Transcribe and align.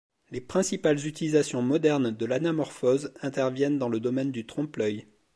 Les 0.31 0.41
principales 0.41 1.05
utilisations 1.05 1.61
modernes 1.61 2.09
de 2.09 2.25
l'anamorphose 2.25 3.13
interviennent 3.21 3.77
dans 3.77 3.87
le 3.87 3.99
domaine 3.99 4.31
du 4.31 4.47
trompe-l'œil. 4.47 5.05